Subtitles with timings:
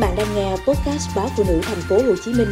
[0.00, 2.48] bạn đang nghe podcast báo phụ nữ thành phố Hồ Chí Minh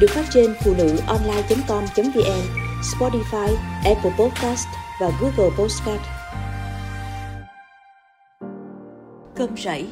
[0.00, 2.42] được phát trên phụ nữ online.com.vn,
[2.82, 4.66] Spotify, Apple Podcast
[5.00, 6.00] và Google Podcast.
[9.34, 9.88] Cơm rẫy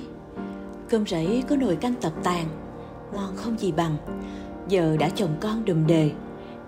[0.89, 2.47] Cơm rẫy có nồi canh tập tàn,
[3.13, 3.97] ngon không gì bằng.
[4.69, 6.11] Giờ đã chồng con đùm đề,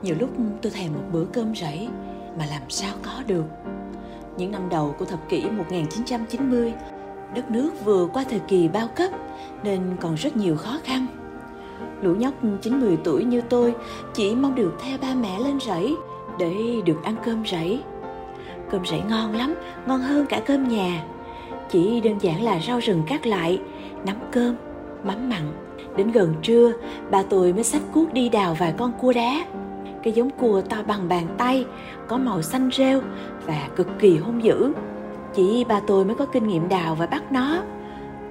[0.03, 0.31] nhiều lúc
[0.63, 1.89] tôi thèm một bữa cơm rẫy
[2.39, 3.45] mà làm sao có được.
[4.37, 6.73] Những năm đầu của thập kỷ 1990,
[7.35, 9.11] đất nước vừa qua thời kỳ bao cấp
[9.63, 11.07] nên còn rất nhiều khó khăn.
[12.03, 13.75] Lũ nhóc 9-10 tuổi như tôi
[14.15, 15.97] chỉ mong được theo ba mẹ lên rẫy
[16.39, 17.83] để được ăn cơm rẫy.
[18.71, 19.55] Cơm rẫy ngon lắm,
[19.87, 21.05] ngon hơn cả cơm nhà.
[21.71, 23.61] Chỉ đơn giản là rau rừng cắt lại,
[24.07, 24.57] nắm cơm,
[25.05, 25.53] mắm mặn.
[25.97, 26.73] Đến gần trưa,
[27.11, 29.45] bà tôi mới xách cuốc đi đào vài con cua đá.
[30.03, 31.67] Cái giống cua to bằng bàn tay,
[32.09, 33.01] có màu xanh rêu
[33.47, 34.73] và cực kỳ hung dữ.
[35.35, 37.63] Chỉ bà tôi mới có kinh nghiệm đào và bắt nó.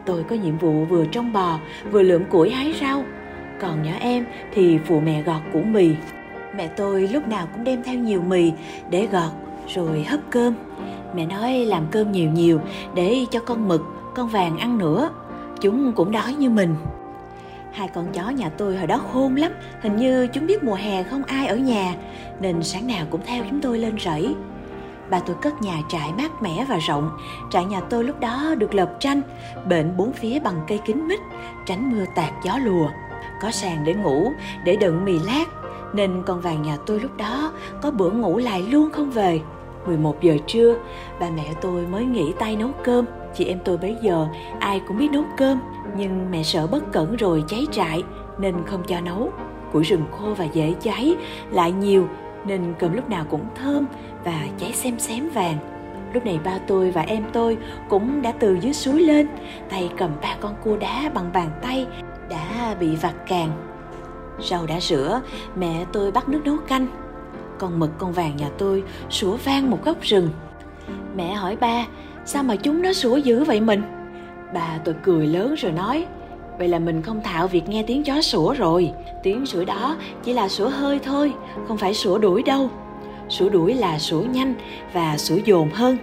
[0.06, 1.60] Tôi có nhiệm vụ vừa trông bò,
[1.92, 3.04] vừa lượm củi hái rau.
[3.62, 5.90] Còn nhỏ em thì phụ mẹ gọt củ mì.
[6.56, 8.52] Mẹ tôi lúc nào cũng đem theo nhiều mì
[8.90, 9.32] để gọt
[9.76, 10.54] rồi hấp cơm.
[11.16, 12.60] Mẹ nói làm cơm nhiều nhiều
[12.96, 13.82] để cho con mực,
[14.16, 15.10] con vàng ăn nữa.
[15.62, 16.76] Chúng cũng đói như mình.
[17.72, 21.04] Hai con chó nhà tôi hồi đó khôn lắm, hình như chúng biết mùa hè
[21.04, 21.96] không ai ở nhà,
[22.40, 24.36] nên sáng nào cũng theo chúng tôi lên rẫy.
[25.12, 27.10] Bà tôi cất nhà trại mát mẻ và rộng,
[27.50, 29.22] trại nhà tôi lúc đó được lợp tranh,
[29.70, 31.20] bệnh bốn phía bằng cây kính mít,
[31.66, 32.90] tránh mưa tạt gió lùa.
[33.42, 34.32] Có sàn để ngủ,
[34.66, 35.46] để đựng mì lát,
[35.94, 39.42] nên con vàng nhà tôi lúc đó có bữa ngủ lại luôn không về.
[39.86, 40.76] 11 giờ trưa,
[41.20, 43.06] ba mẹ tôi mới nghỉ tay nấu cơm.
[43.36, 44.28] Chị em tôi bấy giờ
[44.60, 45.60] ai cũng biết nấu cơm,
[45.98, 48.04] nhưng mẹ sợ bất cẩn rồi cháy trại
[48.38, 49.32] nên không cho nấu.
[49.74, 51.16] Củi rừng khô và dễ cháy,
[51.52, 52.08] lại nhiều
[52.46, 53.86] nên cơm lúc nào cũng thơm
[54.24, 55.58] và cháy xem xém vàng.
[56.14, 57.58] Lúc này ba tôi và em tôi
[57.90, 59.28] cũng đã từ dưới suối lên,
[59.70, 61.88] tay cầm ba con cua đá bằng bàn tay
[62.30, 63.52] đã bị vặt càng.
[64.40, 65.22] Rau đã rửa,
[65.56, 66.88] mẹ tôi bắt nước nấu canh.
[67.58, 70.30] Con mực con vàng nhà tôi sủa vang một góc rừng.
[71.16, 71.86] Mẹ hỏi ba,
[72.26, 73.82] sao mà chúng nó sủa dữ vậy mình?
[74.54, 76.06] Bà tôi cười lớn rồi nói,
[76.62, 78.92] vậy là mình không thạo việc nghe tiếng chó sủa rồi.
[79.24, 81.34] Tiếng sủa đó chỉ là sủa hơi thôi,
[81.68, 82.70] không phải sủa đuổi đâu.
[83.30, 84.54] Sủa đuổi là sủa nhanh
[84.94, 85.98] và sủa dồn hơn.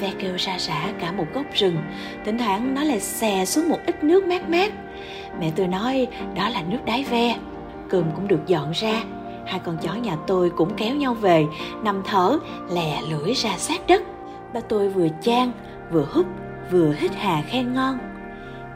[0.00, 1.76] Ve kêu xa xả cả một gốc rừng,
[2.24, 4.72] thỉnh thoảng nó lại xè xuống một ít nước mát mát.
[5.40, 6.06] Mẹ tôi nói
[6.36, 7.36] đó là nước đáy ve.
[7.88, 9.02] Cơm cũng được dọn ra,
[9.46, 11.46] hai con chó nhà tôi cũng kéo nhau về,
[11.82, 12.38] nằm thở,
[12.70, 14.02] lè lưỡi ra sát đất.
[14.54, 15.52] Ba tôi vừa chan,
[15.92, 16.26] vừa hút,
[16.70, 17.98] vừa hít hà khen ngon.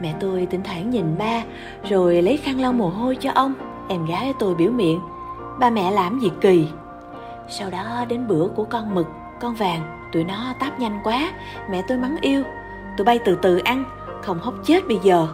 [0.01, 1.43] Mẹ tôi tỉnh thoảng nhìn ba,
[1.89, 3.53] rồi lấy khăn lau mồ hôi cho ông.
[3.89, 4.99] Em gái tôi biểu miệng,
[5.59, 6.67] ba mẹ làm gì kỳ.
[7.49, 9.07] Sau đó đến bữa của con mực,
[9.41, 11.31] con vàng, tụi nó táp nhanh quá,
[11.69, 12.43] mẹ tôi mắng yêu.
[12.97, 13.83] Tụi bay từ từ ăn,
[14.21, 15.27] không hốc chết bây giờ.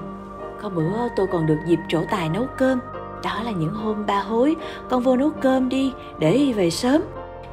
[0.61, 2.79] Có bữa tôi còn được dịp trổ tài nấu cơm.
[3.23, 4.55] Đó là những hôm ba hối,
[4.89, 7.01] con vô nấu cơm đi để về sớm.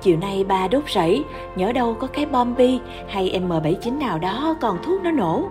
[0.01, 1.25] Chiều nay ba đốt rẫy,
[1.57, 5.49] nhớ đâu có cái bom bi hay M79 nào đó còn thuốc nó nổ.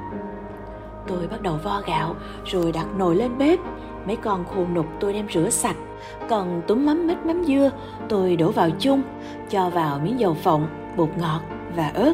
[1.08, 2.16] Tôi bắt đầu vo gạo
[2.46, 3.60] rồi đặt nồi lên bếp.
[4.08, 5.76] Mấy con khô nục tôi đem rửa sạch.
[6.30, 7.72] Còn túm mắm mít mắm dưa
[8.10, 9.02] tôi đổ vào chung,
[9.50, 10.68] cho vào miếng dầu phộng,
[10.98, 11.42] bột ngọt
[11.76, 12.14] và ớt.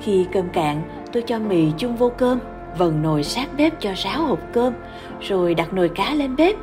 [0.00, 0.82] Khi cơm cạn,
[1.12, 2.38] tôi cho mì chung vô cơm,
[2.78, 4.72] vần nồi sát bếp cho ráo hộp cơm,
[5.20, 6.56] rồi đặt nồi cá lên bếp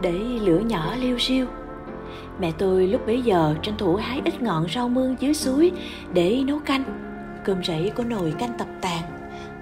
[0.00, 1.46] để lửa nhỏ liêu riêu.
[2.40, 5.72] Mẹ tôi lúc bấy giờ tranh thủ hái ít ngọn rau mương dưới suối
[6.12, 6.84] để nấu canh.
[7.44, 9.02] Cơm rẫy có nồi canh tập tàn,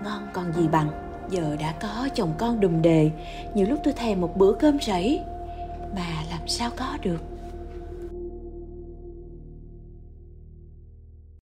[0.05, 1.04] ngon còn gì bằng.
[1.29, 3.11] Giờ đã có chồng con đùm đề,
[3.55, 5.21] nhiều lúc tôi thèm một bữa cơm rẫy
[5.97, 7.34] mà làm sao có được.